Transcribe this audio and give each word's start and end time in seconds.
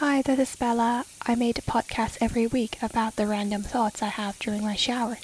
Hi, 0.00 0.22
this 0.22 0.38
is 0.38 0.54
Bella. 0.54 1.04
I 1.26 1.34
made 1.34 1.58
a 1.58 1.62
podcast 1.62 2.18
every 2.20 2.46
week 2.46 2.80
about 2.80 3.16
the 3.16 3.26
random 3.26 3.64
thoughts 3.64 4.00
I 4.00 4.06
have 4.06 4.38
during 4.38 4.62
my 4.62 4.76
shower. 4.76 5.18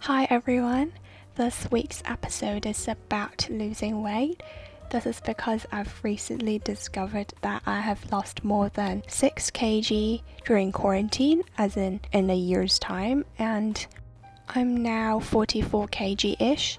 Hi 0.00 0.26
everyone. 0.28 0.94
This 1.36 1.68
week's 1.70 2.02
episode 2.04 2.66
is 2.66 2.88
about 2.88 3.46
losing 3.48 4.02
weight. 4.02 4.42
This 4.90 5.06
is 5.06 5.20
because 5.20 5.64
I've 5.70 6.02
recently 6.02 6.58
discovered 6.58 7.34
that 7.42 7.62
I 7.66 7.82
have 7.82 8.10
lost 8.10 8.42
more 8.42 8.68
than 8.70 9.04
6 9.06 9.52
kg 9.52 10.22
during 10.44 10.72
quarantine, 10.72 11.44
as 11.56 11.76
in 11.76 12.00
in 12.10 12.28
a 12.28 12.36
year's 12.36 12.80
time, 12.80 13.26
and 13.38 13.86
I'm 14.54 14.82
now 14.82 15.20
44 15.20 15.88
kg 15.88 16.40
ish, 16.40 16.78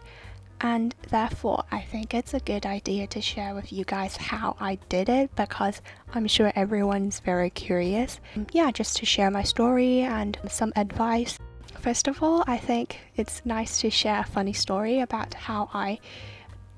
and 0.60 0.96
therefore 1.10 1.64
I 1.72 1.82
think 1.82 2.16
it's 2.16 2.34
a 2.34 2.40
good 2.40 2.66
idea 2.66 3.06
to 3.08 3.22
share 3.22 3.54
with 3.54 3.72
you 3.72 3.86
guys 3.86 4.18
how 4.18 4.56
I 4.60 4.80
did 4.90 5.08
it 5.08 5.36
because 5.36 5.82
I'm 6.14 6.26
sure 6.28 6.52
everyone's 6.56 7.20
very 7.20 7.52
curious. 7.52 8.20
Um, 8.36 8.48
yeah, 8.54 8.72
just 8.72 8.98
to 8.98 9.06
share 9.06 9.30
my 9.30 9.44
story 9.44 10.00
and 10.02 10.38
some 10.48 10.74
advice. 10.76 11.38
First 11.80 12.08
of 12.08 12.24
all, 12.24 12.44
I 12.48 12.58
think 12.58 13.00
it's 13.16 13.46
nice 13.46 13.80
to 13.82 13.92
share 13.92 14.22
a 14.22 14.26
funny 14.26 14.54
story 14.54 15.00
about 15.02 15.36
how 15.36 15.70
I 15.72 16.00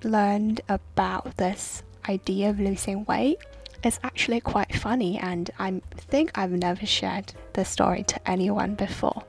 learned 0.04 0.60
about 0.68 1.38
this 1.38 1.84
idea 2.10 2.50
of 2.50 2.60
losing 2.60 3.06
weight. 3.06 3.38
It's 3.84 4.00
actually 4.04 4.42
quite 4.42 4.76
funny, 4.76 5.18
and 5.18 5.50
I 5.58 5.82
think 5.96 6.32
I've 6.36 6.52
never 6.52 6.86
shared 6.86 7.34
this 7.54 7.70
story 7.70 8.04
to 8.04 8.30
anyone 8.30 8.76
before. 8.76 9.24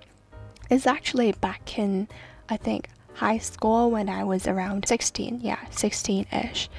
It's 0.73 0.87
actually 0.87 1.33
back 1.33 1.79
in, 1.79 2.09
I 2.49 2.57
think, 2.57 2.89
high 3.13 3.37
school 3.37 3.91
when 3.91 4.09
I 4.09 4.25
was 4.25 4.47
around 4.47 4.89
16, 4.89 5.41
yeah, 5.43 5.59
16 5.69 6.25
ish. 6.33 6.71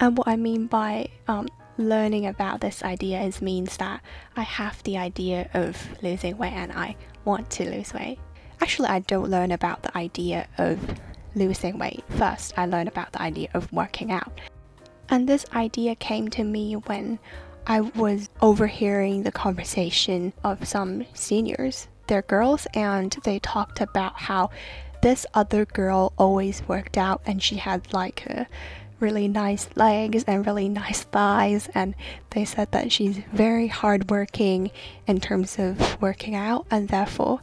And 0.00 0.18
what 0.18 0.26
I 0.26 0.34
mean 0.34 0.66
by 0.66 1.10
um, 1.28 1.46
learning 1.78 2.26
about 2.26 2.60
this 2.60 2.82
idea 2.82 3.20
is 3.22 3.40
means 3.40 3.76
that 3.76 4.00
I 4.36 4.42
have 4.42 4.82
the 4.82 4.98
idea 4.98 5.48
of 5.54 5.80
losing 6.02 6.38
weight 6.38 6.54
and 6.54 6.72
I 6.72 6.96
want 7.24 7.48
to 7.50 7.70
lose 7.70 7.94
weight. 7.94 8.18
Actually, 8.60 8.88
I 8.88 8.98
don't 8.98 9.30
learn 9.30 9.52
about 9.52 9.84
the 9.84 9.96
idea 9.96 10.48
of 10.58 10.80
losing 11.36 11.78
weight. 11.78 12.02
First, 12.08 12.54
I 12.56 12.66
learn 12.66 12.88
about 12.88 13.12
the 13.12 13.22
idea 13.22 13.50
of 13.54 13.72
working 13.72 14.10
out. 14.10 14.40
And 15.08 15.28
this 15.28 15.46
idea 15.54 15.94
came 15.94 16.30
to 16.30 16.42
me 16.42 16.74
when 16.74 17.20
I 17.64 17.82
was 17.82 18.28
overhearing 18.42 19.22
the 19.22 19.30
conversation 19.30 20.32
of 20.42 20.66
some 20.66 21.06
seniors. 21.14 21.86
They're 22.10 22.22
girls, 22.22 22.66
and 22.74 23.16
they 23.22 23.38
talked 23.38 23.80
about 23.80 24.22
how 24.22 24.50
this 25.00 25.24
other 25.32 25.64
girl 25.64 26.12
always 26.18 26.60
worked 26.66 26.98
out 26.98 27.22
and 27.24 27.40
she 27.40 27.54
had 27.54 27.92
like 27.92 28.26
a 28.26 28.48
really 28.98 29.28
nice 29.28 29.68
legs 29.76 30.24
and 30.24 30.44
really 30.44 30.68
nice 30.68 31.04
thighs 31.04 31.68
and 31.72 31.94
they 32.30 32.44
said 32.44 32.72
that 32.72 32.90
she's 32.90 33.18
very 33.32 33.68
hardworking 33.68 34.72
in 35.06 35.20
terms 35.20 35.56
of 35.56 36.02
working 36.02 36.34
out 36.34 36.66
and 36.68 36.88
therefore 36.88 37.40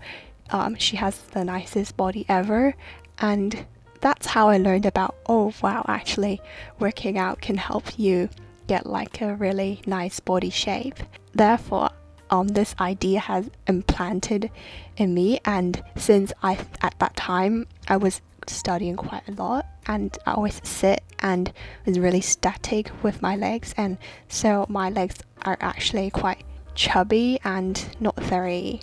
um, 0.50 0.76
she 0.76 0.98
has 0.98 1.18
the 1.18 1.46
nicest 1.46 1.96
body 1.96 2.26
ever 2.28 2.76
and 3.20 3.66
that's 4.02 4.28
how 4.28 4.50
I 4.50 4.58
learned 4.58 4.86
about 4.86 5.16
oh 5.28 5.54
wow 5.64 5.86
actually 5.88 6.42
working 6.78 7.18
out 7.18 7.40
can 7.40 7.56
help 7.56 7.98
you 7.98 8.30
get 8.68 8.86
like 8.86 9.22
a 9.22 9.34
really 9.34 9.82
nice 9.88 10.20
body 10.20 10.50
shape. 10.50 11.00
Therefore, 11.34 11.90
um, 12.30 12.50
this 12.50 12.76
idea 12.80 13.20
has 13.20 13.50
implanted 13.68 14.50
in 14.98 15.14
me, 15.14 15.40
and 15.46 15.84
since 15.96 16.34
I 16.44 16.58
at 16.82 16.96
that 17.00 17.16
time 17.16 17.68
I 17.88 17.98
was 17.98 18.22
studying 18.48 18.96
quite 18.96 19.28
a 19.28 19.32
lot, 19.34 19.66
and 19.86 20.18
I 20.26 20.34
always 20.34 20.62
sit 20.64 21.04
and 21.20 21.52
was 21.86 22.00
really 22.00 22.22
static 22.22 22.92
with 23.04 23.22
my 23.22 23.36
legs, 23.36 23.74
and 23.78 23.98
so 24.28 24.66
my 24.70 24.90
legs 24.90 25.16
are 25.44 25.58
actually 25.60 26.10
quite 26.10 26.44
chubby 26.76 27.40
and 27.44 27.84
not 28.00 28.16
very 28.20 28.82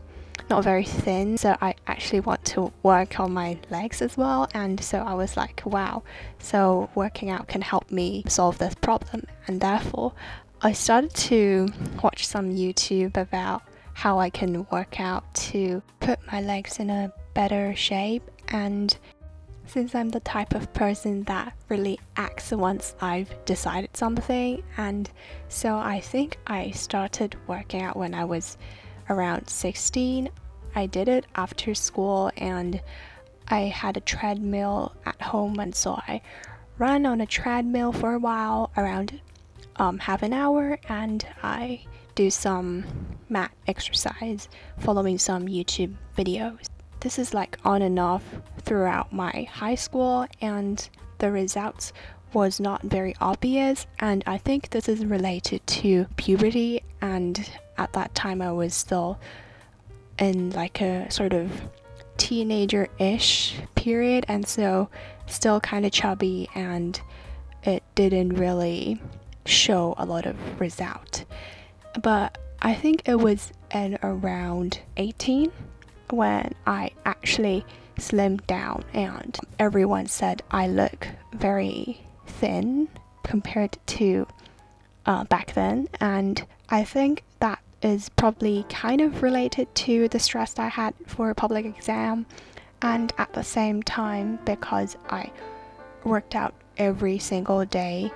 not 0.50 0.62
very 0.62 0.84
thin, 0.84 1.38
so 1.38 1.56
I 1.60 1.75
actually 1.87 2.21
want 2.21 2.44
to 2.47 2.72
work 2.83 3.19
on 3.19 3.33
my 3.33 3.59
legs 3.71 4.03
as 4.03 4.16
well. 4.16 4.49
And 4.53 4.83
so 4.83 4.99
I 4.99 5.15
was 5.15 5.37
like, 5.37 5.62
wow, 5.65 6.03
so 6.38 6.91
working 6.94 7.31
out 7.31 7.49
can 7.49 7.62
help 7.62 7.91
me 7.91 8.25
solve 8.28 8.59
this 8.59 8.75
problem. 8.75 9.27
And 9.47 9.60
therefore, 9.60 10.12
I 10.67 10.73
started 10.73 11.13
to 11.29 11.69
watch 12.03 12.27
some 12.27 12.51
YouTube 12.51 13.19
about 13.19 13.65
how 13.93 14.19
I 14.19 14.31
can 14.31 14.67
work 14.73 14.99
out 14.99 15.23
to 15.35 15.83
put 16.01 16.19
my 16.33 16.41
legs 16.41 16.79
in 16.79 16.89
a 16.89 17.13
better 17.35 17.77
shape. 17.77 18.23
And 18.49 18.97
since 19.67 19.95
I'm 19.95 20.09
the 20.09 20.21
type 20.21 20.55
of 20.55 20.73
person 20.73 21.25
that 21.25 21.53
really 21.69 22.01
acts 22.17 22.51
once 22.51 22.95
I've 23.03 23.45
decided 23.45 23.95
something, 23.95 24.63
and 24.79 25.11
so 25.51 25.77
I 25.77 26.01
think 26.01 26.39
I 26.47 26.71
started 26.71 27.37
working 27.47 27.83
out 27.83 27.99
when 27.99 28.15
I 28.15 28.25
was 28.25 28.57
around 29.11 29.51
16. 29.51 30.31
I 30.75 30.87
did 30.87 31.09
it 31.09 31.27
after 31.35 31.75
school 31.75 32.31
and 32.39 32.81
I 33.49 33.65
had 33.65 33.99
a 33.99 34.01
treadmill 34.01 34.95
at 35.05 35.21
home, 35.21 35.59
and 35.59 35.75
so 35.75 36.01
I 36.09 36.23
ran 36.79 37.05
on 37.05 37.21
a 37.21 37.27
treadmill 37.27 37.93
for 37.93 38.15
a 38.15 38.19
while, 38.19 38.71
around 38.79 39.21
um, 39.77 39.99
half 39.99 40.23
an 40.23 40.33
hour, 40.33 40.79
and 40.89 41.27
I 41.43 41.85
do 42.15 42.31
some 42.31 42.85
mat 43.29 43.53
exercise 43.67 44.49
following 44.79 45.19
some 45.19 45.47
YouTube 45.47 45.95
videos. 46.17 46.67
This 47.01 47.19
is 47.19 47.35
like 47.35 47.59
on 47.65 47.83
and 47.83 47.99
off 47.99 48.25
throughout 48.63 49.13
my 49.13 49.49
high 49.51 49.75
school, 49.75 50.27
and 50.41 50.89
the 51.19 51.31
results 51.31 51.93
was 52.33 52.59
not 52.59 52.83
very 52.83 53.15
obvious 53.21 53.87
and 54.01 54.25
i 54.27 54.37
think 54.37 54.71
this 54.71 54.89
is 54.89 55.07
related 55.07 55.65
to 55.69 56.05
puberty 56.17 56.83
and 57.01 57.49
at 57.77 57.93
that 57.93 58.15
time 58.15 58.41
I 58.41 58.53
was 58.53 58.75
still 58.75 59.19
in 60.19 60.51
like 60.51 60.81
a 60.81 61.11
sort 61.11 61.33
of 61.33 61.51
teenager 62.17 62.89
ish 62.99 63.57
period, 63.75 64.25
and 64.29 64.47
so 64.47 64.89
still 65.27 65.61
kind 65.61 65.84
of 65.84 65.93
chubby, 65.93 66.49
and 66.55 67.01
it 67.65 67.83
didn't 67.95 68.34
really 68.34 69.01
show 69.47 69.94
a 69.99 70.06
lot 70.06 70.27
of 70.27 70.37
result. 70.60 71.25
But 72.03 72.38
I 72.60 72.75
think 72.75 73.09
it 73.09 73.16
was 73.16 73.53
at 73.71 73.99
around 74.03 74.81
18 74.97 75.53
when 76.10 76.55
I 76.66 76.93
actually 77.05 77.65
slimmed 77.99 78.47
down, 78.47 78.84
and 78.93 79.38
everyone 79.59 80.06
said 80.06 80.43
I 80.50 80.66
look 80.66 81.09
very 81.33 82.00
thin 82.27 82.88
compared 83.22 83.78
to 83.87 84.27
uh, 85.06 85.25
back 85.25 85.54
then, 85.54 85.88
and 86.00 86.44
I 86.71 86.84
think 86.84 87.22
that 87.41 87.60
is 87.83 88.09
probably 88.09 88.65
kind 88.69 89.00
of 89.00 89.22
related 89.22 89.72
to 89.75 90.09
the 90.09 90.19
stress 90.19 90.59
I 90.59 90.69
had 90.69 90.94
for 91.06 91.31
a 91.31 91.34
public 91.34 91.66
exam, 91.66 92.27
and 92.83 93.12
at 93.19 93.33
the 93.34 93.44
same 93.44 93.83
time, 93.83 94.38
because 94.44 94.97
I 95.10 95.31
worked 96.04 96.34
out 96.34 96.54
every 96.77 97.19
single 97.19 97.65
day 97.65 98.10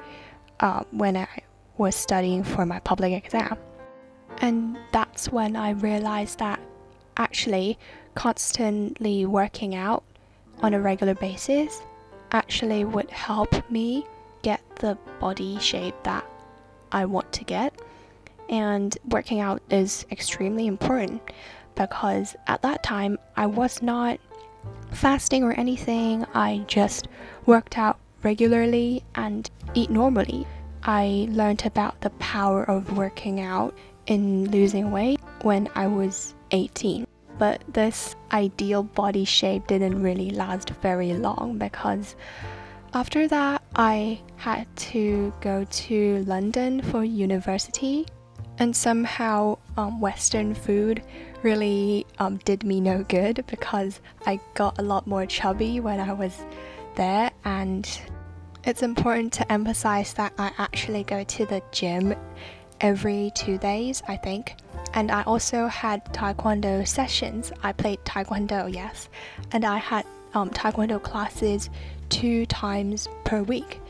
uh, 0.61 0.85
when 0.91 1.17
I 1.17 1.29
was 1.77 1.95
studying 1.95 2.43
for 2.43 2.67
my 2.67 2.81
public 2.81 3.13
exam. 3.13 3.57
And 4.39 4.79
that's 4.93 5.31
when 5.31 5.57
I 5.57 5.71
realized 5.71 6.39
that 6.39 6.61
actually 7.17 7.79
constantly 8.15 9.27
working 9.27 9.75
out 9.75 10.05
on 10.61 10.75
a 10.75 10.81
regular 10.81 11.15
basis 11.15 11.83
actually 12.33 12.85
would 12.85 13.11
help 13.11 13.71
me 13.71 14.05
get 14.43 14.61
the 14.77 14.97
body 15.21 15.59
shape 15.59 15.95
that 16.05 16.25
I 16.93 17.05
want 17.05 17.33
to 17.33 17.45
get 17.45 17.75
and 18.49 18.97
working 19.09 19.41
out 19.41 19.63
is 19.71 20.07
extremely 20.11 20.67
important 20.67 21.23
because 21.75 22.35
at 22.47 22.63
that 22.63 22.83
time 22.83 23.19
I 23.37 23.47
was 23.47 23.83
not 23.83 24.19
fasting 24.91 25.45
or 25.45 25.53
anything. 25.53 26.25
I 26.35 26.65
just 26.67 27.09
worked 27.47 27.79
out 27.79 27.99
regularly 28.23 29.05
and 29.15 29.49
eat 29.75 29.91
normally. 29.91 30.47
I 30.89 31.29
learned 31.31 31.67
about 31.67 32.01
the 32.01 32.09
power 32.19 32.65
of 32.65 32.97
working 32.97 33.41
out 33.41 33.77
in 34.07 34.51
losing 34.51 34.91
weight 34.91 35.21
when 35.43 35.69
I 35.75 35.87
was 35.87 36.35
18. 36.51 37.07
But 37.37 37.63
this 37.69 38.17
ideal 38.33 38.85
body 38.85 39.27
shape 39.27 39.67
didn't 39.67 40.03
really 40.03 40.31
last 40.31 40.71
very 40.81 41.13
long 41.13 41.59
because 41.59 42.17
after 42.95 43.29
that 43.29 43.61
I 43.77 44.19
had 44.37 44.67
to 44.77 45.31
go 45.43 45.65
to 45.65 46.25
London 46.25 46.81
for 46.81 47.05
university 47.05 48.07
and 48.59 48.75
somehow 48.75 49.59
um, 49.77 50.01
Western 50.01 50.55
food 50.55 51.03
really 51.43 52.07
um, 52.19 52.39
did 52.47 52.65
me 52.65 52.81
no 52.81 53.03
good 53.03 53.45
because 53.47 54.01
I 54.25 54.41
got 54.55 54.79
a 54.79 54.83
lot 54.83 55.07
more 55.07 55.27
chubby 55.27 55.81
when 55.81 56.01
I 56.01 56.15
was 56.15 56.35
there. 56.97 57.31
And 57.45 57.87
it's 58.69 58.83
important 58.83 59.33
to 59.33 59.51
emphasize 59.51 60.13
that 60.13 60.31
I 60.37 60.53
actually 60.59 61.03
go 61.03 61.25
to 61.25 61.47
the 61.47 61.63
gym 61.73 62.15
every 62.83 63.33
two 63.35 63.57
days, 63.57 64.03
I 64.07 64.17
think. 64.17 64.57
And 64.93 65.11
I 65.11 65.23
also 65.23 65.69
had 65.69 66.05
taekwondo 66.13 66.87
sessions. 66.87 67.51
I 67.63 67.73
played 67.73 67.99
taekwondo, 68.05 68.73
yes. 68.73 69.09
And 69.53 69.65
I 69.65 69.79
had 69.79 70.05
um, 70.35 70.51
taekwondo 70.51 71.03
classes 71.03 71.71
two 72.11 72.45
times 72.45 73.09
per 73.25 73.43
week. 73.43 73.81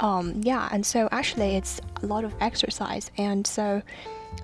Um, 0.00 0.40
yeah, 0.42 0.70
and 0.72 0.84
so 0.86 1.06
actually 1.12 1.56
it's 1.56 1.82
a 2.02 2.06
lot 2.06 2.24
of 2.24 2.34
exercise, 2.40 3.10
and 3.18 3.46
so 3.46 3.80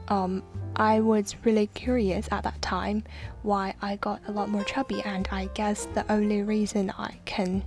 um, 0.08 0.42
I 0.76 1.00
was 1.00 1.34
really 1.44 1.66
curious 1.68 2.28
at 2.30 2.44
that 2.44 2.60
time 2.62 3.02
why 3.42 3.74
I 3.82 3.96
got 3.96 4.20
a 4.28 4.32
lot 4.32 4.50
more 4.50 4.62
chubby, 4.62 5.02
and 5.02 5.26
I 5.32 5.46
guess 5.54 5.86
the 5.94 6.10
only 6.12 6.42
reason 6.42 6.92
I 6.96 7.18
can 7.24 7.64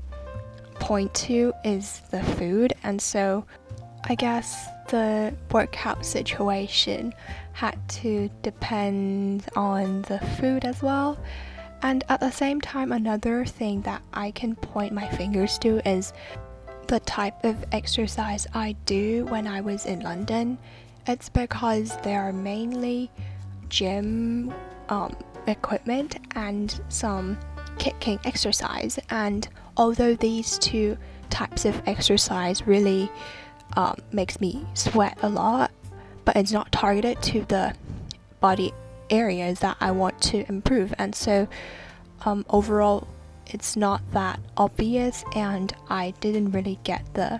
point 0.83 1.13
to 1.13 1.53
is 1.63 2.01
the 2.12 2.21
food, 2.21 2.74
and 2.83 3.01
so 3.01 3.45
I 4.03 4.15
guess 4.15 4.68
the 4.89 5.33
workout 5.50 6.06
situation 6.06 7.13
had 7.53 7.77
to 8.01 8.30
depend 8.41 9.45
on 9.56 10.01
the 10.03 10.19
food 10.38 10.65
as 10.65 10.83
well. 10.83 11.18
And 11.83 12.03
at 12.09 12.19
the 12.19 12.31
same 12.31 12.59
time, 12.59 12.91
another 12.91 13.45
thing 13.45 13.81
that 13.83 14.01
I 14.13 14.31
can 14.31 14.56
point 14.57 14.91
my 14.91 15.07
fingers 15.07 15.57
to 15.59 15.80
is 15.88 16.12
the 16.88 17.00
type 17.00 17.45
of 17.45 17.63
exercise 17.71 18.45
I 18.53 18.74
do 18.86 19.24
when 19.25 19.47
I 19.47 19.62
was 19.62 19.86
in 19.86 20.01
London. 20.01 20.57
It's 21.07 21.29
because 21.29 21.95
there 22.01 22.21
are 22.21 22.33
mainly 22.33 23.09
gym 23.69 24.53
um, 24.89 25.15
equipment 25.47 26.18
and 26.36 26.77
some 26.89 27.38
kicking 27.78 28.20
exercise. 28.24 29.00
And 29.10 29.48
although 29.78 30.16
these 30.16 30.58
two 30.60 30.98
types 31.30 31.66
of 31.66 31.81
exercise 31.88 32.68
really 32.68 33.12
um, 33.75 33.98
makes 34.12 34.40
me 34.40 34.66
sweat 34.74 35.18
a 35.22 35.30
lot, 35.30 35.72
but 36.25 36.36
it's 36.36 36.52
not 36.52 36.72
targeted 36.72 37.22
to 37.24 37.46
the 37.46 37.74
body 38.40 38.74
areas 39.10 39.60
that 39.60 39.78
I 39.80 39.92
want 39.92 40.22
to 40.24 40.48
improve. 40.48 40.94
And 40.98 41.16
so, 41.16 41.48
um, 42.25 42.46
overall, 42.50 43.08
it's 43.48 43.75
not 43.75 44.02
that 44.12 44.40
obvious, 44.58 45.24
and 45.36 45.74
I 45.90 46.12
didn't 46.20 46.52
really 46.52 46.80
get 46.84 47.14
the 47.14 47.40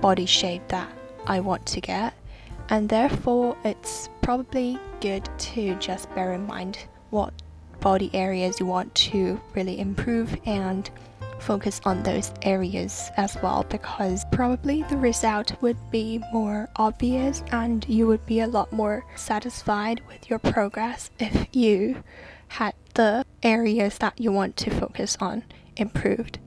body 0.00 0.26
shape 0.26 0.66
that 0.68 0.90
I 1.26 1.40
want 1.40 1.66
to 1.66 1.80
get. 1.80 2.14
And 2.68 2.88
therefore, 2.88 3.56
it's 3.64 4.08
probably 4.22 4.78
good 5.00 5.28
to 5.38 5.76
just 5.76 6.12
bear 6.14 6.32
in 6.32 6.46
mind 6.46 6.78
what 7.10 7.32
body 7.80 8.10
areas 8.14 8.60
you 8.60 8.66
want 8.66 8.94
to 8.94 9.40
really 9.54 9.78
improve 9.78 10.36
and 10.46 10.90
focus 11.38 11.80
on 11.84 12.02
those 12.02 12.32
areas 12.42 13.10
as 13.16 13.36
well 13.42 13.64
because 13.68 14.24
probably 14.32 14.82
the 14.84 14.96
result 14.96 15.60
would 15.62 15.76
be 15.90 16.20
more 16.32 16.68
obvious 16.76 17.42
and 17.52 17.86
you 17.88 18.06
would 18.06 18.24
be 18.26 18.40
a 18.40 18.46
lot 18.46 18.72
more 18.72 19.04
satisfied 19.14 20.00
with 20.08 20.28
your 20.28 20.38
progress 20.38 21.10
if 21.18 21.46
you 21.52 22.02
had 22.48 22.74
the 22.94 23.24
areas 23.42 23.98
that 23.98 24.18
you 24.20 24.32
want 24.32 24.56
to 24.56 24.70
focus 24.70 25.16
on 25.20 25.44
improved. 25.76 26.38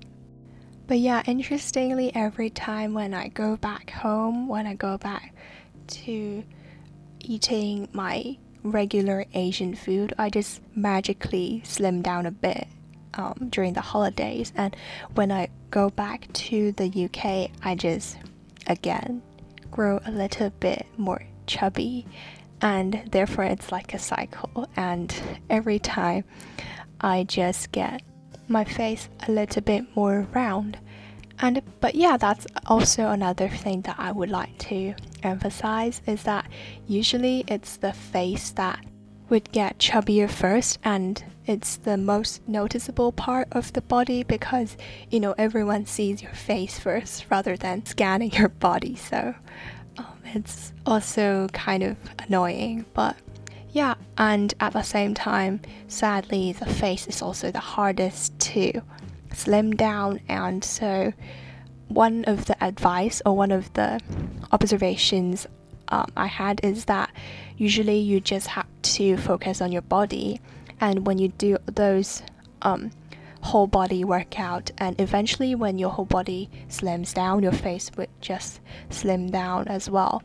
But 0.88 1.00
yeah, 1.00 1.22
interestingly, 1.28 2.14
every 2.16 2.50
time 2.50 2.94
when 2.94 3.14
I 3.14 3.28
go 3.28 3.58
back 3.58 3.92
home, 3.92 4.48
when 4.48 4.66
I 4.66 4.74
go 4.74 4.98
back 4.98 5.36
to 5.88 6.44
eating 7.20 7.88
my 7.94 8.38
regular 8.63 9.25
Asian 9.33 9.75
food, 9.75 10.13
I 10.17 10.29
just 10.29 10.61
magically 10.75 11.61
slim 11.65 12.01
down 12.01 12.25
a 12.25 12.31
bit 12.31 12.67
um, 13.13 13.47
during 13.50 13.73
the 13.73 13.81
holidays. 13.81 14.53
And 14.56 14.75
when 15.15 15.31
I 15.31 15.50
go 15.71 15.89
back 15.89 16.31
to 16.33 16.71
the 16.73 17.06
UK, 17.06 17.51
I 17.63 17.75
just 17.75 18.17
again 18.67 19.21
grow 19.71 20.00
a 20.06 20.11
little 20.11 20.50
bit 20.50 20.85
more 20.97 21.23
chubby, 21.47 22.06
and 22.61 23.03
therefore 23.11 23.45
it's 23.45 23.71
like 23.71 23.94
a 23.94 24.00
cycle. 24.00 24.67
And 24.75 25.13
every 25.50 25.79
time 25.79 26.23
I 27.01 27.23
just 27.23 27.71
get 27.71 28.01
my 28.47 28.63
face 28.63 29.09
a 29.27 29.31
little 29.31 29.61
bit 29.61 29.85
more 29.95 30.27
round. 30.33 30.77
And 31.41 31.61
but 31.79 31.95
yeah, 31.95 32.17
that's 32.17 32.45
also 32.65 33.09
another 33.09 33.47
thing 33.47 33.81
that 33.81 33.95
I 33.97 34.11
would 34.11 34.29
like 34.29 34.57
to 34.69 34.94
emphasize 35.24 36.01
is 36.06 36.24
that 36.24 36.45
usually 36.88 37.44
it's 37.48 37.77
the 37.77 37.94
face 37.94 38.51
that 38.51 38.80
would 39.30 39.51
get 39.51 39.77
chubbier 39.77 40.30
first 40.30 40.80
and 40.83 41.24
it's 41.45 41.77
the 41.77 41.98
most 41.98 42.48
noticeable 42.48 43.12
part 43.12 43.48
of 43.51 43.71
the 43.74 43.81
body 43.81 44.24
because 44.24 44.75
you 45.10 45.19
know 45.19 45.33
everyone 45.38 45.86
sees 45.86 46.21
your 46.21 46.33
face 46.33 46.80
first 46.80 47.25
rather 47.30 47.56
than 47.56 47.86
scanning 47.86 48.31
your 48.31 48.50
body. 48.50 48.95
So 48.95 49.36
um, 49.98 50.19
it's 50.25 50.74
also 50.86 51.48
kind 51.54 51.83
of 51.83 51.98
annoying 52.19 52.86
but 52.94 53.16
yeah 53.71 53.94
and 54.18 54.54
at 54.60 54.74
the 54.74 54.81
same 54.81 55.13
time 55.13 55.62
sadly 55.88 56.54
the 56.54 56.66
face 56.66 57.07
is 57.07 57.21
also 57.21 57.51
the 57.51 57.60
hardest 57.60 58.38
to 58.39 58.81
slim 59.33 59.71
down 59.71 60.19
and 60.27 60.63
so 60.63 61.13
one 61.89 62.24
of 62.25 62.45
the 62.45 62.63
advice 62.63 63.21
or 63.25 63.36
one 63.36 63.51
of 63.51 63.71
the 63.74 64.00
observations 64.51 65.45
um, 65.89 66.12
I 66.15 66.27
had 66.27 66.62
is 66.63 66.86
that 66.86 67.12
usually 67.57 68.00
you 68.00 68.19
just 68.21 68.47
have 68.47 68.68
to 68.81 69.18
focus 69.18 69.62
on 69.62 69.71
your 69.71 69.81
body, 69.81 70.39
and 70.80 71.06
when 71.06 71.18
you 71.18 71.27
do 71.30 71.57
those 71.65 72.21
um, 72.62 72.91
whole 73.41 73.68
body 73.68 74.03
workout, 74.03 74.71
and 74.77 75.00
eventually 75.01 75.56
when 75.56 75.77
your 75.77 75.89
whole 75.89 76.06
body 76.06 76.50
slims 76.69 77.13
down, 77.13 77.44
your 77.44 77.51
face 77.51 77.92
would 77.97 78.09
just 78.21 78.59
slim 78.89 79.30
down 79.30 79.68
as 79.68 79.89
well. 79.89 80.21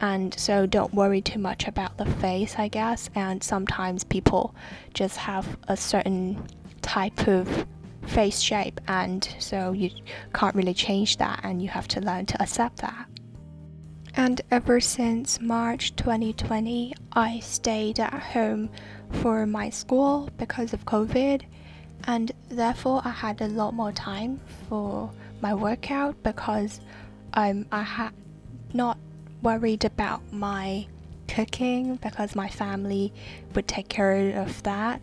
And 0.00 0.32
so 0.38 0.66
don't 0.66 0.94
worry 0.94 1.20
too 1.20 1.40
much 1.40 1.66
about 1.66 1.98
the 1.98 2.06
face, 2.06 2.54
I 2.56 2.68
guess. 2.68 3.10
And 3.16 3.42
sometimes 3.42 4.04
people 4.04 4.54
just 4.94 5.16
have 5.16 5.58
a 5.66 5.76
certain 5.76 6.46
type 6.82 7.26
of 7.26 7.66
face 8.08 8.40
shape, 8.40 8.80
and 8.88 9.28
so 9.38 9.72
you 9.72 9.90
can't 10.34 10.54
really 10.54 10.74
change 10.74 11.16
that, 11.18 11.40
and 11.42 11.62
you 11.62 11.68
have 11.68 11.88
to 11.88 12.00
learn 12.00 12.26
to 12.26 12.42
accept 12.42 12.78
that. 12.78 13.06
And 14.14 14.40
ever 14.50 14.80
since 14.80 15.40
March 15.40 15.94
2020, 15.96 16.94
I 17.12 17.38
stayed 17.40 18.00
at 18.00 18.12
home 18.12 18.70
for 19.22 19.46
my 19.46 19.70
school 19.70 20.28
because 20.38 20.72
of 20.72 20.84
COVID, 20.84 21.42
and 22.04 22.32
therefore 22.48 23.02
I 23.04 23.10
had 23.10 23.40
a 23.40 23.48
lot 23.48 23.74
more 23.74 23.92
time 23.92 24.40
for 24.68 25.10
my 25.40 25.54
workout 25.54 26.20
because 26.22 26.80
um, 27.34 27.66
I 27.70 27.82
had 27.82 28.12
not 28.72 28.98
worried 29.42 29.84
about 29.84 30.32
my 30.32 30.86
cooking 31.28 31.96
because 31.96 32.34
my 32.34 32.48
family 32.48 33.12
would 33.54 33.68
take 33.68 33.88
care 33.88 34.36
of 34.40 34.62
that. 34.64 35.00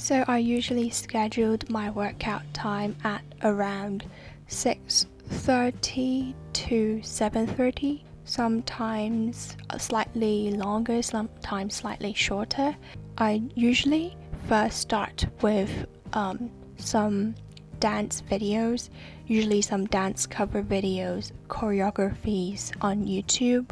So 0.00 0.24
I 0.28 0.38
usually 0.38 0.90
scheduled 0.90 1.68
my 1.68 1.90
workout 1.90 2.42
time 2.54 2.94
at 3.02 3.20
around 3.42 4.04
6:30 4.46 6.34
to 6.52 7.00
7:30 7.02 8.04
sometimes 8.24 9.56
slightly 9.76 10.52
longer, 10.52 11.02
sometimes 11.02 11.74
slightly 11.74 12.14
shorter. 12.14 12.76
I 13.18 13.42
usually 13.56 14.16
first 14.48 14.78
start 14.78 15.26
with 15.42 15.86
um, 16.12 16.48
some 16.76 17.34
dance 17.80 18.22
videos, 18.30 18.90
usually 19.26 19.62
some 19.62 19.86
dance 19.86 20.26
cover 20.26 20.62
videos, 20.62 21.32
choreographies 21.48 22.70
on 22.80 23.04
YouTube, 23.04 23.70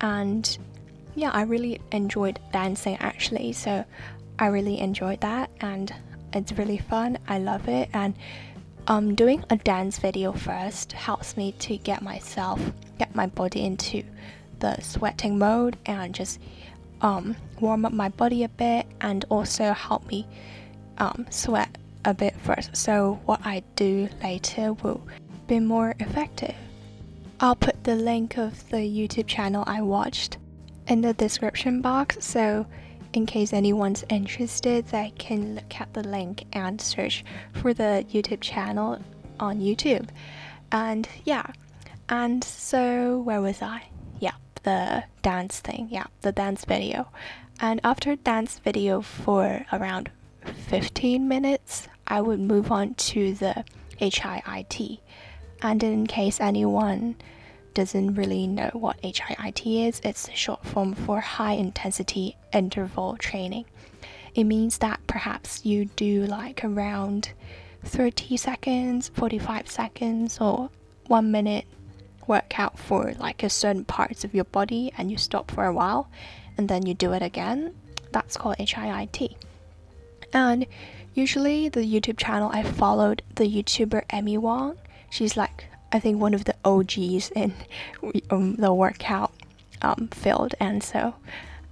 and 0.00 0.56
yeah, 1.16 1.30
I 1.32 1.42
really 1.42 1.80
enjoyed 1.90 2.38
dancing 2.52 2.96
actually, 3.00 3.52
so 3.52 3.84
I 4.38 4.46
really 4.46 4.78
enjoyed 4.78 5.20
that, 5.22 5.50
and 5.60 5.94
it's 6.32 6.52
really 6.52 6.78
fun. 6.78 7.18
I 7.28 7.38
love 7.38 7.68
it, 7.68 7.88
and 7.92 8.14
um, 8.88 9.14
doing 9.14 9.44
a 9.50 9.56
dance 9.56 9.98
video 9.98 10.32
first 10.32 10.92
helps 10.92 11.36
me 11.36 11.52
to 11.52 11.76
get 11.76 12.02
myself, 12.02 12.60
get 12.98 13.14
my 13.14 13.26
body 13.26 13.64
into 13.64 14.04
the 14.60 14.80
sweating 14.80 15.38
mode 15.38 15.76
and 15.86 16.14
just 16.14 16.40
um, 17.02 17.36
warm 17.60 17.84
up 17.84 17.92
my 17.92 18.08
body 18.08 18.44
a 18.44 18.48
bit 18.48 18.86
and 19.00 19.24
also 19.28 19.72
help 19.72 20.06
me 20.06 20.26
um, 20.98 21.26
sweat 21.30 21.76
a 22.04 22.14
bit 22.14 22.34
first. 22.36 22.76
So, 22.76 23.20
what 23.24 23.40
I 23.44 23.62
do 23.74 24.08
later 24.22 24.72
will 24.74 25.02
be 25.46 25.60
more 25.60 25.94
effective. 25.98 26.54
I'll 27.40 27.56
put 27.56 27.84
the 27.84 27.96
link 27.96 28.38
of 28.38 28.68
the 28.70 28.78
YouTube 28.78 29.26
channel 29.26 29.64
I 29.66 29.82
watched 29.82 30.38
in 30.86 31.00
the 31.00 31.12
description 31.12 31.82
box 31.82 32.24
so 32.24 32.64
in 33.16 33.24
case 33.24 33.54
anyone's 33.54 34.04
interested, 34.10 34.86
they 34.88 35.10
can 35.16 35.54
look 35.54 35.80
at 35.80 35.94
the 35.94 36.02
link 36.02 36.44
and 36.52 36.78
search 36.78 37.24
for 37.54 37.72
the 37.72 38.04
YouTube 38.12 38.42
channel 38.42 38.98
on 39.40 39.58
YouTube. 39.58 40.10
And 40.70 41.08
yeah, 41.24 41.46
and 42.10 42.44
so 42.44 43.18
where 43.20 43.40
was 43.40 43.62
I? 43.62 43.88
Yeah, 44.20 44.34
the 44.64 45.04
dance 45.22 45.60
thing. 45.60 45.88
Yeah, 45.90 46.04
the 46.20 46.30
dance 46.30 46.66
video. 46.66 47.08
And 47.58 47.80
after 47.82 48.16
dance 48.16 48.58
video 48.58 49.00
for 49.00 49.64
around 49.72 50.10
15 50.68 51.26
minutes, 51.26 51.88
I 52.06 52.20
would 52.20 52.38
move 52.38 52.70
on 52.70 52.94
to 52.94 53.32
the 53.32 53.64
HIIT. 53.98 55.00
And 55.62 55.82
in 55.82 56.06
case 56.06 56.38
anyone 56.38 57.16
doesn't 57.76 58.14
really 58.14 58.46
know 58.46 58.70
what 58.72 58.98
HIIT 59.02 59.86
is, 59.86 60.00
it's 60.02 60.28
a 60.28 60.34
short 60.34 60.64
form 60.64 60.94
for 60.94 61.20
high 61.20 61.52
intensity 61.52 62.34
interval 62.50 63.18
training. 63.18 63.66
It 64.34 64.44
means 64.44 64.78
that 64.78 65.06
perhaps 65.06 65.66
you 65.66 65.84
do 65.84 66.24
like 66.24 66.64
around 66.64 67.32
30 67.84 68.38
seconds, 68.38 69.10
45 69.10 69.68
seconds, 69.68 70.40
or 70.40 70.70
one 71.08 71.30
minute 71.30 71.66
workout 72.26 72.78
for 72.78 73.12
like 73.18 73.42
a 73.42 73.50
certain 73.50 73.84
parts 73.84 74.24
of 74.24 74.34
your 74.34 74.44
body 74.44 74.90
and 74.96 75.10
you 75.10 75.18
stop 75.18 75.50
for 75.50 75.66
a 75.66 75.72
while 75.72 76.08
and 76.56 76.70
then 76.70 76.86
you 76.86 76.94
do 76.94 77.12
it 77.12 77.22
again. 77.22 77.74
That's 78.10 78.38
called 78.38 78.56
HIIT. 78.56 79.36
And 80.32 80.66
usually 81.12 81.68
the 81.68 81.80
YouTube 81.80 82.16
channel 82.16 82.50
I 82.54 82.62
followed 82.62 83.20
the 83.34 83.44
YouTuber 83.44 84.06
Emi 84.06 84.38
Wong. 84.38 84.78
She's 85.10 85.36
like 85.36 85.66
I 85.96 85.98
think 85.98 86.20
one 86.20 86.34
of 86.34 86.44
the 86.44 86.54
OGs 86.62 87.30
in 87.30 87.54
um, 88.30 88.56
the 88.56 88.72
workout 88.74 89.32
um, 89.80 90.08
field, 90.08 90.54
and 90.60 90.82
so 90.82 91.14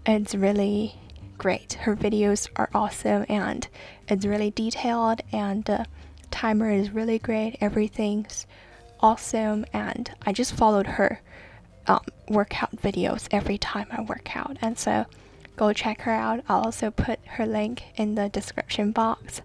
it's 0.06 0.34
really 0.34 0.94
great. 1.36 1.74
Her 1.74 1.94
videos 1.94 2.48
are 2.56 2.70
awesome 2.72 3.26
and 3.28 3.68
it's 4.08 4.24
really 4.24 4.50
detailed, 4.50 5.20
and 5.30 5.62
the 5.66 5.84
timer 6.30 6.70
is 6.70 6.90
really 6.90 7.18
great. 7.18 7.58
Everything's 7.60 8.46
awesome, 9.00 9.66
and 9.74 10.10
I 10.24 10.32
just 10.32 10.54
followed 10.54 10.86
her 10.86 11.20
um, 11.86 12.00
workout 12.26 12.74
videos 12.76 13.28
every 13.30 13.58
time 13.58 13.88
I 13.90 14.00
work 14.00 14.34
out, 14.34 14.56
and 14.62 14.78
so 14.78 15.04
go 15.56 15.74
check 15.74 16.00
her 16.00 16.12
out. 16.12 16.42
I'll 16.48 16.62
also 16.62 16.90
put 16.90 17.20
her 17.26 17.44
link 17.44 17.82
in 17.96 18.14
the 18.14 18.30
description 18.30 18.90
box. 18.90 19.42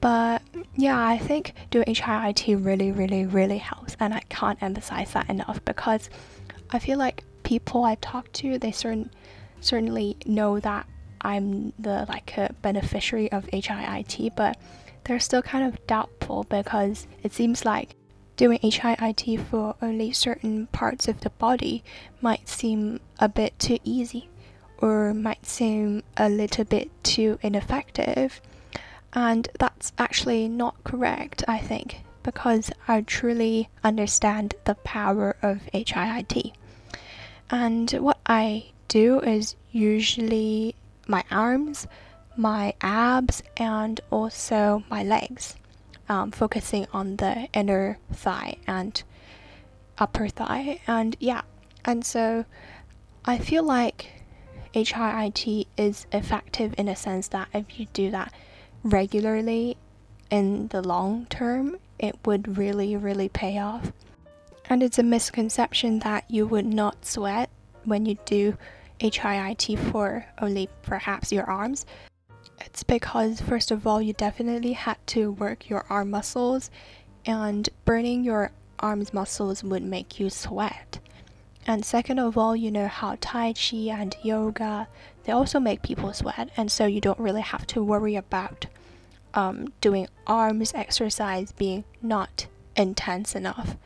But 0.00 0.42
yeah, 0.76 1.06
I 1.06 1.18
think 1.18 1.52
doing 1.70 1.86
HIIT 1.86 2.64
really, 2.64 2.90
really, 2.90 3.26
really 3.26 3.58
helps, 3.58 3.96
and 4.00 4.14
I 4.14 4.20
can't 4.28 4.62
emphasize 4.62 5.12
that 5.12 5.28
enough 5.28 5.62
because 5.64 6.08
I 6.70 6.78
feel 6.78 6.98
like 6.98 7.24
people 7.42 7.84
I 7.84 7.96
talk 7.96 8.32
to, 8.34 8.58
they 8.58 8.72
certain 8.72 9.10
certainly 9.60 10.16
know 10.24 10.58
that 10.60 10.86
I'm 11.20 11.72
the 11.78 12.06
like 12.08 12.36
a 12.38 12.54
beneficiary 12.62 13.30
of 13.30 13.46
HIIT, 13.46 14.34
but 14.36 14.56
they're 15.04 15.20
still 15.20 15.42
kind 15.42 15.66
of 15.66 15.86
doubtful 15.86 16.44
because 16.44 17.06
it 17.22 17.32
seems 17.32 17.64
like 17.64 17.94
doing 18.36 18.58
HIIT 18.60 19.44
for 19.46 19.74
only 19.82 20.12
certain 20.12 20.66
parts 20.68 21.08
of 21.08 21.20
the 21.20 21.30
body 21.30 21.84
might 22.22 22.48
seem 22.48 23.00
a 23.18 23.28
bit 23.28 23.58
too 23.58 23.78
easy 23.84 24.30
or 24.78 25.12
might 25.12 25.44
seem 25.44 26.02
a 26.16 26.28
little 26.28 26.64
bit 26.64 26.90
too 27.02 27.38
ineffective. 27.42 28.40
And 29.12 29.48
that's 29.58 29.92
actually 29.98 30.48
not 30.48 30.82
correct, 30.84 31.42
I 31.48 31.58
think, 31.58 32.00
because 32.22 32.70
I 32.86 33.00
truly 33.00 33.68
understand 33.82 34.54
the 34.64 34.76
power 34.76 35.36
of 35.42 35.62
HIIT. 35.74 36.52
And 37.50 37.90
what 37.92 38.18
I 38.26 38.70
do 38.86 39.20
is 39.20 39.56
usually 39.72 40.76
my 41.08 41.24
arms, 41.30 41.88
my 42.36 42.74
abs, 42.80 43.42
and 43.56 44.00
also 44.10 44.84
my 44.88 45.02
legs, 45.02 45.56
um, 46.08 46.30
focusing 46.30 46.86
on 46.92 47.16
the 47.16 47.48
inner 47.52 47.98
thigh 48.12 48.56
and 48.66 49.02
upper 49.98 50.28
thigh. 50.28 50.80
And 50.86 51.16
yeah, 51.18 51.42
and 51.84 52.04
so 52.04 52.44
I 53.24 53.38
feel 53.38 53.64
like 53.64 54.22
HIIT 54.74 55.66
is 55.76 56.06
effective 56.12 56.74
in 56.78 56.88
a 56.88 56.94
sense 56.94 57.26
that 57.28 57.48
if 57.52 57.80
you 57.80 57.86
do 57.92 58.12
that 58.12 58.32
regularly 58.82 59.76
in 60.30 60.68
the 60.68 60.80
long 60.82 61.26
term, 61.26 61.76
it 61.98 62.16
would 62.24 62.56
really, 62.56 62.96
really 62.96 63.28
pay 63.28 63.58
off. 63.58 63.92
And 64.68 64.82
it's 64.82 64.98
a 64.98 65.02
misconception 65.02 65.98
that 66.00 66.24
you 66.28 66.46
would 66.46 66.66
not 66.66 67.04
sweat 67.04 67.50
when 67.84 68.06
you 68.06 68.16
do 68.24 68.56
HIIT 69.00 69.78
for 69.90 70.26
only 70.40 70.68
perhaps 70.82 71.32
your 71.32 71.44
arms. 71.44 71.84
It's 72.60 72.82
because, 72.82 73.40
first 73.40 73.70
of 73.70 73.86
all, 73.86 74.00
you 74.00 74.12
definitely 74.12 74.74
had 74.74 74.98
to 75.08 75.32
work 75.32 75.68
your 75.68 75.84
arm 75.88 76.10
muscles, 76.10 76.70
and 77.26 77.68
burning 77.84 78.22
your 78.22 78.52
arms 78.78 79.12
muscles 79.12 79.64
would 79.64 79.82
make 79.82 80.20
you 80.20 80.30
sweat. 80.30 80.98
And 81.66 81.84
second 81.84 82.18
of 82.18 82.38
all, 82.38 82.56
you 82.56 82.70
know 82.70 82.88
how 82.88 83.16
Tai 83.20 83.52
Chi 83.52 83.76
and 83.90 84.16
yoga, 84.22 84.88
they 85.24 85.32
also 85.32 85.60
make 85.60 85.82
people 85.82 86.12
sweat, 86.12 86.50
and 86.56 86.72
so 86.72 86.86
you 86.86 87.00
don't 87.00 87.18
really 87.18 87.42
have 87.42 87.66
to 87.68 87.82
worry 87.82 88.16
about 88.16 88.66
um, 89.34 89.72
doing 89.80 90.08
arms 90.26 90.72
exercise 90.74 91.52
being 91.52 91.84
not 92.02 92.46
intense 92.76 93.34
enough. 93.34 93.76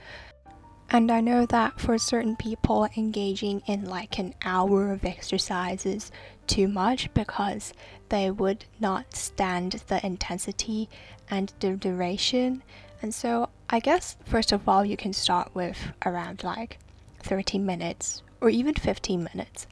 And 0.90 1.11
I 1.11 1.21
know 1.21 1.47
that 1.47 1.81
for 1.81 1.99
certain 1.99 2.37
people, 2.37 2.88
engaging 2.97 3.62
in 3.66 3.85
like 3.85 4.19
an 4.19 4.35
hour 4.45 4.93
of 4.93 5.04
exercise 5.04 5.85
is 5.87 6.12
too 6.47 6.69
much 6.69 7.12
because 7.14 7.73
they 8.11 8.31
would 8.31 8.64
not 8.78 9.16
stand 9.16 9.83
the 9.88 10.04
intensity 10.07 10.88
and 11.31 11.52
the 11.59 11.73
duration. 11.73 12.62
And 13.02 13.14
so, 13.14 13.49
I 13.69 13.81
guess, 13.81 14.16
first 14.25 14.52
of 14.52 14.69
all, 14.69 14.85
you 14.85 14.97
can 14.97 15.12
start 15.12 15.54
with 15.54 15.78
around 16.07 16.45
like 16.45 16.78
30 17.25 17.59
minutes 17.59 18.23
or 18.40 18.50
even 18.50 18.75
15 18.75 19.25
minutes. 19.33 19.66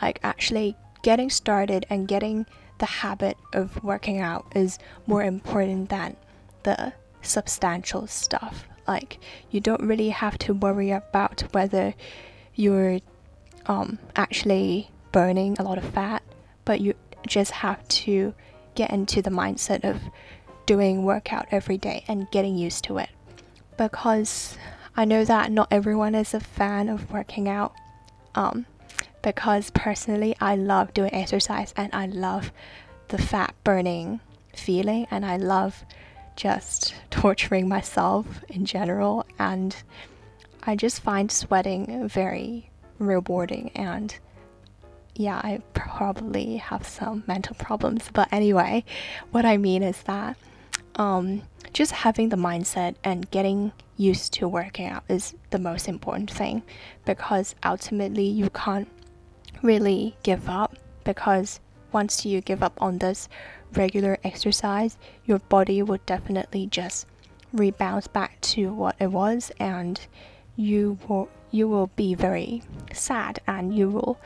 Like, 0.00 0.18
actually 0.22 0.76
getting 1.02 1.30
started 1.30 1.86
and 1.90 2.08
getting 2.08 2.46
the 2.78 2.86
habit 2.86 3.36
of 3.52 3.82
working 3.84 4.20
out 4.20 4.46
is 4.54 4.78
more 5.06 5.22
important 5.22 5.90
than 5.90 6.16
the 6.62 6.92
substantial 7.22 8.06
stuff. 8.06 8.64
Like, 8.86 9.18
you 9.50 9.60
don't 9.60 9.82
really 9.82 10.08
have 10.08 10.38
to 10.38 10.54
worry 10.54 10.90
about 10.90 11.42
whether 11.52 11.94
you're 12.54 13.00
um, 13.66 13.98
actually 14.16 14.90
burning 15.12 15.56
a 15.58 15.62
lot 15.62 15.78
of 15.78 15.84
fat, 15.84 16.22
but 16.64 16.80
you 16.80 16.94
just 17.26 17.50
have 17.50 17.86
to 17.88 18.34
get 18.74 18.90
into 18.90 19.20
the 19.20 19.30
mindset 19.30 19.84
of 19.84 20.00
doing 20.66 21.04
workout 21.04 21.46
every 21.50 21.76
day 21.76 22.04
and 22.08 22.30
getting 22.30 22.56
used 22.56 22.84
to 22.84 22.98
it. 22.98 23.10
Because 23.76 24.56
I 24.98 25.04
know 25.04 25.24
that 25.24 25.52
not 25.52 25.68
everyone 25.70 26.16
is 26.16 26.34
a 26.34 26.40
fan 26.40 26.88
of 26.88 27.12
working 27.12 27.48
out. 27.48 27.72
Um, 28.34 28.66
because 29.22 29.70
personally, 29.70 30.34
I 30.40 30.56
love 30.56 30.92
doing 30.92 31.14
exercise 31.14 31.72
and 31.76 31.94
I 31.94 32.06
love 32.06 32.50
the 33.06 33.16
fat 33.16 33.54
burning 33.62 34.18
feeling, 34.56 35.06
and 35.08 35.24
I 35.24 35.36
love 35.36 35.84
just 36.34 36.96
torturing 37.10 37.68
myself 37.68 38.26
in 38.48 38.64
general. 38.64 39.24
And 39.38 39.76
I 40.64 40.74
just 40.74 41.00
find 41.00 41.30
sweating 41.30 42.08
very 42.08 42.68
rewarding 42.98 43.70
and 43.76 44.18
yeah, 45.14 45.36
I 45.36 45.62
probably 45.74 46.56
have 46.56 46.84
some 46.84 47.22
mental 47.28 47.54
problems. 47.54 48.10
But 48.12 48.32
anyway, 48.32 48.84
what 49.30 49.44
I 49.44 49.58
mean 49.58 49.84
is 49.84 50.02
that 50.02 50.36
um, 50.96 51.42
just 51.72 51.92
having 51.92 52.30
the 52.30 52.36
mindset 52.36 52.96
and 53.04 53.30
getting 53.30 53.70
used 53.98 54.32
to 54.32 54.48
working 54.48 54.86
out 54.86 55.04
is 55.08 55.34
the 55.50 55.58
most 55.58 55.88
important 55.88 56.30
thing 56.30 56.62
because 57.04 57.54
ultimately 57.64 58.24
you 58.24 58.48
can't 58.50 58.88
really 59.62 60.16
give 60.22 60.48
up 60.48 60.76
because 61.04 61.60
once 61.92 62.24
you 62.24 62.40
give 62.40 62.62
up 62.62 62.80
on 62.80 62.98
this 62.98 63.28
regular 63.74 64.18
exercise, 64.24 64.96
your 65.26 65.40
body 65.40 65.82
will 65.82 65.98
definitely 66.06 66.66
just 66.66 67.06
rebound 67.52 68.10
back 68.12 68.40
to 68.40 68.72
what 68.72 68.94
it 69.00 69.10
was 69.10 69.50
and 69.58 70.00
you 70.56 70.98
will 71.08 71.28
you 71.50 71.66
will 71.66 71.86
be 71.96 72.14
very 72.14 72.62
sad 72.92 73.40
and 73.46 73.74
you 73.74 73.88
will 73.88 74.20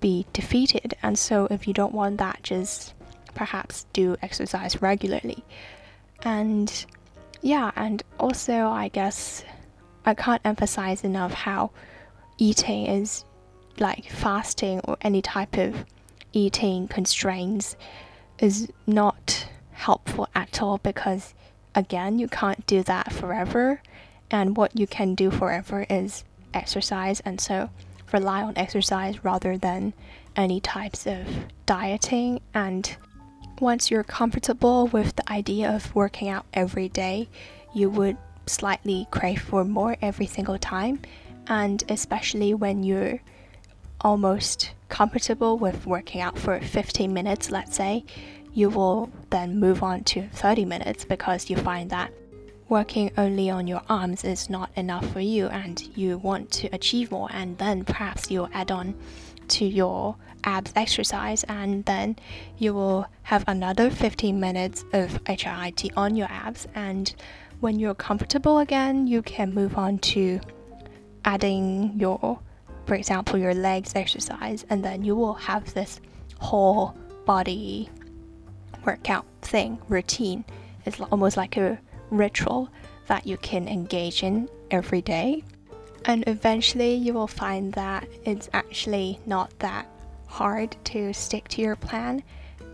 be 0.00 0.26
defeated. 0.32 0.94
And 1.02 1.18
so 1.18 1.46
if 1.50 1.68
you 1.68 1.74
don't 1.74 1.92
want 1.92 2.16
that, 2.16 2.42
just 2.42 2.94
perhaps 3.34 3.84
do 3.92 4.16
exercise 4.22 4.80
regularly. 4.80 5.44
And 6.22 6.86
yeah, 7.42 7.72
and 7.76 8.02
also 8.18 8.68
I 8.68 8.88
guess 8.88 9.44
I 10.06 10.14
can't 10.14 10.42
emphasize 10.44 11.04
enough 11.04 11.32
how 11.32 11.70
eating 12.38 12.86
is 12.86 13.24
like 13.78 14.08
fasting 14.10 14.80
or 14.84 14.96
any 15.02 15.22
type 15.22 15.56
of 15.58 15.84
eating 16.32 16.88
constraints 16.88 17.76
is 18.38 18.68
not 18.86 19.46
helpful 19.72 20.28
at 20.34 20.62
all 20.62 20.78
because 20.78 21.34
again 21.74 22.18
you 22.18 22.28
can't 22.28 22.66
do 22.66 22.82
that 22.82 23.12
forever 23.12 23.82
and 24.30 24.56
what 24.56 24.78
you 24.78 24.86
can 24.86 25.14
do 25.14 25.30
forever 25.30 25.86
is 25.90 26.24
exercise 26.54 27.20
and 27.20 27.40
so 27.40 27.68
rely 28.12 28.42
on 28.42 28.56
exercise 28.56 29.24
rather 29.24 29.56
than 29.56 29.92
any 30.36 30.60
types 30.60 31.06
of 31.06 31.26
dieting 31.66 32.40
and 32.54 32.96
once 33.62 33.90
you're 33.90 34.04
comfortable 34.04 34.88
with 34.88 35.14
the 35.16 35.32
idea 35.32 35.70
of 35.70 35.94
working 35.94 36.28
out 36.28 36.44
every 36.52 36.88
day 36.88 37.28
you 37.72 37.88
would 37.88 38.16
slightly 38.46 39.06
crave 39.10 39.40
for 39.40 39.64
more 39.64 39.96
every 40.02 40.26
single 40.26 40.58
time 40.58 41.00
and 41.46 41.84
especially 41.88 42.52
when 42.52 42.82
you're 42.82 43.20
almost 44.02 44.72
comfortable 44.88 45.56
with 45.56 45.86
working 45.86 46.20
out 46.20 46.38
for 46.38 46.60
15 46.60 47.12
minutes, 47.12 47.50
let's 47.50 47.76
say, 47.76 48.04
you 48.52 48.68
will 48.68 49.10
then 49.30 49.58
move 49.58 49.82
on 49.82 50.04
to 50.04 50.28
30 50.28 50.64
minutes 50.64 51.04
because 51.04 51.48
you 51.48 51.56
find 51.56 51.90
that 51.90 52.12
working 52.68 53.10
only 53.16 53.48
on 53.48 53.66
your 53.66 53.82
arms 53.88 54.24
is 54.24 54.50
not 54.50 54.70
enough 54.76 55.10
for 55.12 55.20
you 55.20 55.46
and 55.46 55.96
you 55.96 56.18
want 56.18 56.50
to 56.50 56.68
achieve 56.68 57.10
more, 57.10 57.28
and 57.32 57.56
then 57.58 57.84
perhaps 57.84 58.30
you'll 58.30 58.50
add 58.52 58.70
on 58.70 58.94
to 59.48 59.64
your 59.64 60.16
abs 60.44 60.72
exercise 60.76 61.44
and 61.44 61.84
then 61.84 62.16
you 62.58 62.74
will 62.74 63.06
have 63.22 63.44
another 63.46 63.90
15 63.90 64.38
minutes 64.38 64.84
of 64.92 65.22
HIIT 65.24 65.92
on 65.96 66.16
your 66.16 66.28
abs. 66.30 66.66
And 66.74 67.14
when 67.60 67.78
you're 67.78 67.94
comfortable 67.94 68.58
again 68.58 69.06
you 69.06 69.22
can 69.22 69.54
move 69.54 69.78
on 69.78 69.98
to 69.98 70.40
adding 71.24 71.92
your 71.96 72.38
for 72.86 72.94
example 72.94 73.38
your 73.38 73.54
legs 73.54 73.92
exercise 73.94 74.64
and 74.68 74.84
then 74.84 75.04
you 75.04 75.14
will 75.14 75.34
have 75.34 75.72
this 75.74 76.00
whole 76.38 76.96
body 77.24 77.88
workout 78.84 79.24
thing 79.42 79.78
routine. 79.88 80.44
It's 80.84 81.00
almost 81.00 81.36
like 81.36 81.56
a 81.56 81.78
ritual 82.10 82.68
that 83.06 83.26
you 83.26 83.36
can 83.38 83.68
engage 83.68 84.22
in 84.22 84.48
every 84.70 85.02
day. 85.02 85.44
And 86.04 86.24
eventually 86.26 86.94
you 86.94 87.12
will 87.12 87.28
find 87.28 87.72
that 87.74 88.08
it's 88.24 88.48
actually 88.52 89.20
not 89.26 89.56
that 89.60 89.86
hard 90.32 90.74
to 90.84 91.12
stick 91.12 91.46
to 91.48 91.60
your 91.60 91.76
plan 91.76 92.22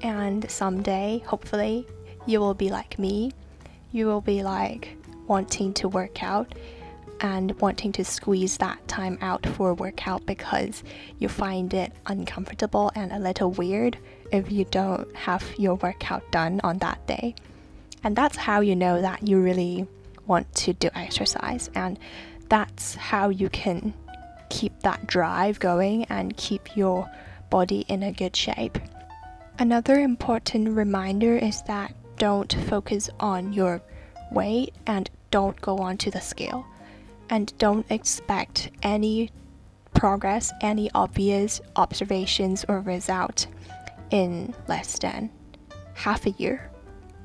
and 0.02 0.48
someday 0.48 1.20
hopefully 1.26 1.84
you 2.24 2.38
will 2.38 2.54
be 2.54 2.70
like 2.70 2.98
me 2.98 3.32
you 3.90 4.06
will 4.06 4.20
be 4.20 4.42
like 4.42 4.96
wanting 5.26 5.74
to 5.74 5.88
work 5.88 6.22
out 6.22 6.54
and 7.20 7.58
wanting 7.60 7.90
to 7.92 8.04
squeeze 8.04 8.58
that 8.58 8.86
time 8.86 9.18
out 9.20 9.44
for 9.46 9.70
a 9.70 9.74
workout 9.74 10.24
because 10.24 10.84
you 11.18 11.28
find 11.28 11.74
it 11.74 11.92
uncomfortable 12.06 12.92
and 12.94 13.12
a 13.12 13.18
little 13.18 13.50
weird 13.50 13.98
if 14.30 14.52
you 14.52 14.64
don't 14.66 15.14
have 15.16 15.44
your 15.58 15.74
workout 15.76 16.30
done 16.30 16.60
on 16.62 16.78
that 16.78 17.04
day. 17.06 17.34
And 18.04 18.14
that's 18.14 18.36
how 18.36 18.60
you 18.60 18.76
know 18.76 19.00
that 19.02 19.26
you 19.26 19.40
really 19.40 19.86
want 20.26 20.52
to 20.54 20.72
do 20.74 20.90
exercise, 20.94 21.70
and 21.74 21.98
that's 22.48 22.94
how 22.94 23.30
you 23.30 23.48
can 23.48 23.94
keep 24.50 24.78
that 24.80 25.06
drive 25.06 25.58
going 25.58 26.04
and 26.04 26.36
keep 26.36 26.76
your 26.76 27.10
body 27.50 27.84
in 27.88 28.02
a 28.02 28.12
good 28.12 28.36
shape. 28.36 28.78
Another 29.58 29.98
important 30.00 30.76
reminder 30.76 31.36
is 31.36 31.62
that 31.62 31.94
don't 32.16 32.52
focus 32.68 33.10
on 33.18 33.52
your 33.52 33.80
weight 34.30 34.74
and 34.86 35.10
don't 35.30 35.60
go 35.60 35.78
onto 35.78 36.10
the 36.10 36.20
scale 36.20 36.66
and 37.30 37.56
don't 37.58 37.90
expect 37.90 38.70
any 38.82 39.30
progress, 39.94 40.52
any 40.60 40.90
obvious 40.94 41.60
observations 41.76 42.64
or 42.68 42.80
result 42.80 43.46
in 44.10 44.54
less 44.68 44.98
than 44.98 45.30
half 45.94 46.26
a 46.26 46.30
year. 46.30 46.70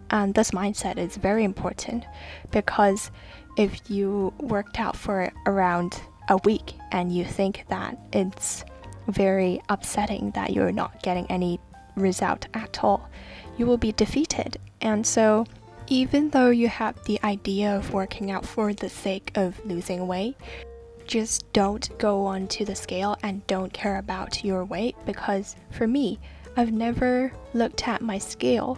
And 0.10 0.34
this 0.34 0.52
mindset 0.52 0.98
is 0.98 1.18
very 1.18 1.44
important 1.44 2.06
because 2.52 3.12
if 3.58 3.90
you 3.90 4.34
worked 4.40 4.80
out 4.80 4.96
for 4.96 5.32
around 5.46 6.02
a 6.30 6.38
week 6.38 6.74
and 6.92 7.12
you 7.12 7.26
think 7.26 7.66
that 7.70 7.98
it's 8.12 8.64
very 9.08 9.62
upsetting 9.70 10.32
that 10.32 10.54
you're 10.54 10.72
not 10.72 11.02
getting 11.04 11.26
any 11.30 11.60
result 11.96 12.48
at 12.54 12.84
all, 12.84 13.10
you 13.58 13.66
will 13.66 13.78
be 13.78 13.92
defeated. 13.92 14.58
And 14.82 15.06
so 15.06 15.46
even 15.88 16.30
though 16.30 16.50
you 16.50 16.68
have 16.68 17.04
the 17.04 17.20
idea 17.24 17.76
of 17.76 17.94
working 17.94 18.32
out 18.32 18.46
for 18.46 18.74
the 18.74 18.90
sake 18.90 19.32
of 19.36 19.60
losing 19.66 20.08
weight, 20.08 20.36
just 21.06 21.52
don't 21.54 21.96
go 21.98 22.26
onto 22.26 22.64
the 22.64 22.76
scale 22.76 23.18
and 23.24 23.46
don't 23.48 23.74
care 23.74 23.98
about 23.98 24.44
your 24.44 24.64
weight. 24.64 24.96
Because 25.06 25.56
for 25.72 25.88
me, 25.88 26.20
I've 26.56 26.72
never 26.72 27.32
looked 27.54 27.88
at 27.88 28.02
my 28.02 28.18
scale 28.18 28.78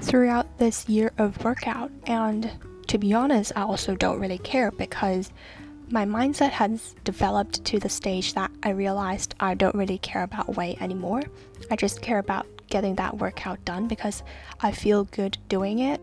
throughout 0.00 0.58
this 0.58 0.88
year 0.88 1.12
of 1.18 1.42
workout. 1.42 1.90
And 2.06 2.50
to 2.88 2.98
be 2.98 3.14
honest, 3.14 3.52
I 3.56 3.62
also 3.62 3.94
don't 3.94 4.20
really 4.20 4.38
care 4.38 4.70
because 4.70 5.32
my 5.92 6.06
mindset 6.06 6.48
has 6.48 6.94
developed 7.04 7.62
to 7.66 7.78
the 7.78 7.88
stage 7.88 8.32
that 8.32 8.50
I 8.62 8.70
realized 8.70 9.34
I 9.40 9.52
don't 9.52 9.74
really 9.74 9.98
care 9.98 10.22
about 10.22 10.56
weight 10.56 10.80
anymore. 10.80 11.22
I 11.70 11.76
just 11.76 12.00
care 12.00 12.18
about 12.18 12.46
getting 12.68 12.94
that 12.94 13.18
workout 13.18 13.62
done 13.66 13.88
because 13.88 14.22
I 14.62 14.72
feel 14.72 15.04
good 15.04 15.36
doing 15.50 15.80
it. 15.80 16.00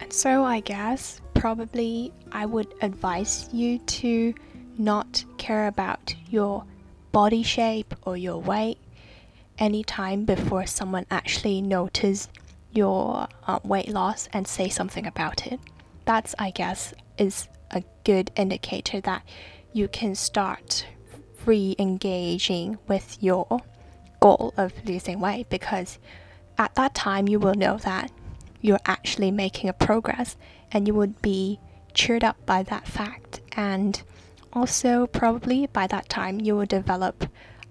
And 0.00 0.10
so 0.10 0.42
I 0.42 0.60
guess 0.60 1.20
probably 1.34 2.14
I 2.32 2.46
would 2.46 2.72
advise 2.80 3.50
you 3.52 3.78
to 3.78 4.34
not 4.78 5.22
care 5.36 5.66
about 5.66 6.14
your 6.30 6.64
body 7.12 7.42
shape 7.42 7.94
or 8.06 8.16
your 8.16 8.40
weight 8.40 8.78
anytime 9.58 10.24
before 10.24 10.64
someone 10.64 11.04
actually 11.10 11.60
notices 11.60 12.28
your 12.72 13.28
uh, 13.46 13.58
weight 13.64 13.90
loss 13.90 14.30
and 14.32 14.48
say 14.48 14.70
something 14.70 15.06
about 15.06 15.46
it. 15.46 15.60
That's, 16.06 16.34
I 16.38 16.52
guess, 16.52 16.94
is 17.18 17.48
a 17.76 17.84
good 18.04 18.30
indicator 18.36 19.00
that 19.02 19.22
you 19.72 19.88
can 19.88 20.14
start 20.14 20.86
re 21.44 21.76
engaging 21.78 22.78
with 22.88 23.18
your 23.20 23.46
goal 24.20 24.52
of 24.56 24.72
losing 24.84 25.20
weight 25.20 25.48
because 25.48 25.98
at 26.58 26.74
that 26.74 26.94
time 26.94 27.28
you 27.28 27.38
will 27.38 27.54
know 27.54 27.76
that 27.78 28.10
you're 28.60 28.80
actually 28.86 29.30
making 29.30 29.68
a 29.68 29.72
progress 29.72 30.36
and 30.72 30.88
you 30.88 30.94
would 30.94 31.20
be 31.22 31.60
cheered 31.94 32.24
up 32.24 32.36
by 32.46 32.62
that 32.64 32.86
fact. 32.86 33.40
And 33.52 34.02
also 34.52 35.06
probably 35.06 35.66
by 35.66 35.86
that 35.86 36.08
time 36.08 36.40
you 36.40 36.56
will 36.56 36.66
develop 36.66 37.24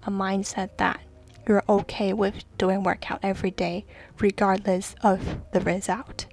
a 0.04 0.10
mindset 0.10 0.76
that 0.78 1.00
you're 1.46 1.64
okay 1.68 2.12
with 2.12 2.44
doing 2.58 2.82
workout 2.82 3.20
every 3.22 3.50
day 3.50 3.84
regardless 4.20 4.94
of 5.02 5.38
the 5.52 5.60
result. 5.60 6.26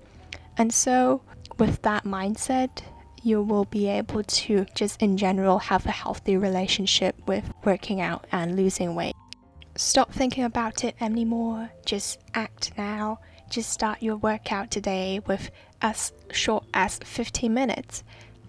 And 0.57 0.73
so 0.73 1.21
with 1.57 1.81
that 1.81 2.03
mindset 2.03 2.83
you 3.23 3.41
will 3.41 3.65
be 3.65 3.87
able 3.87 4.23
to 4.23 4.65
just 4.75 5.01
in 5.01 5.17
general 5.17 5.57
have 5.59 5.85
a 5.85 5.91
healthy 5.91 6.37
relationship 6.37 7.15
with 7.27 7.43
working 7.63 8.01
out 8.01 8.25
and 8.31 8.55
losing 8.55 8.95
weight 8.95 9.15
stop 9.75 10.11
thinking 10.11 10.43
about 10.43 10.83
it 10.83 10.95
anymore 11.01 11.69
just 11.85 12.19
act 12.35 12.71
now 12.77 13.19
just 13.53 13.69
start 13.69 14.01
your 14.01 14.15
workout 14.15 14.71
today 14.71 15.19
with 15.27 15.51
as 15.79 16.11
short 16.31 16.63
as 16.73 16.97
15 17.03 17.53
minutes, 17.53 18.03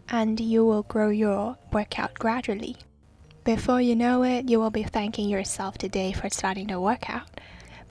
and 0.08 0.40
you 0.40 0.64
will 0.64 0.84
grow 0.84 1.10
your 1.10 1.58
workout 1.72 2.14
gradually. 2.14 2.76
Before 3.44 3.80
you 3.80 3.94
know 3.96 4.22
it, 4.22 4.48
you 4.48 4.58
will 4.58 4.70
be 4.70 4.84
thanking 4.84 5.28
yourself 5.28 5.76
today 5.76 6.12
for 6.12 6.30
starting 6.30 6.68
the 6.68 6.80
workout. 6.80 7.28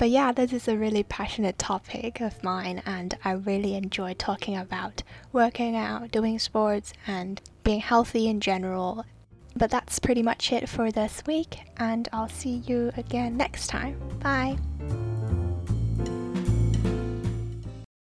But 0.03 0.09
yeah, 0.09 0.33
this 0.33 0.51
is 0.51 0.67
a 0.67 0.75
really 0.75 1.03
passionate 1.03 1.57
topic 1.57 2.19
of 2.19 2.43
mine, 2.43 2.83
and 2.85 3.17
I 3.23 3.31
really 3.31 3.75
enjoy 3.75 4.15
talking 4.15 4.57
about 4.57 5.01
working 5.31 5.77
out, 5.77 6.11
doing 6.11 6.39
sports, 6.39 6.91
and 7.07 7.39
being 7.63 7.79
healthy 7.79 8.27
in 8.27 8.41
general. 8.41 9.05
But 9.55 9.71
that's 9.71 9.99
pretty 9.99 10.21
much 10.21 10.51
it 10.51 10.67
for 10.67 10.91
this 10.91 11.23
week, 11.25 11.61
and 11.77 12.09
I'll 12.11 12.27
see 12.27 12.63
you 12.67 12.91
again 12.97 13.37
next 13.37 13.67
time. 13.67 13.97
Bye. 14.19 14.57